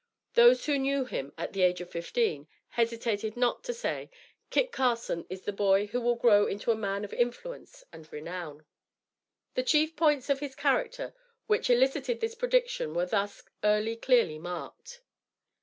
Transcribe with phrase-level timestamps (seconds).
[0.33, 4.09] Those who knew him at the age of fifteen, hesitated not to say,
[4.49, 8.65] "Kit Carson is the boy who will grow into a man of influence and renown."
[9.53, 11.13] The chief points of his character
[11.45, 15.01] which elicited this prediction were thus early clearly marked.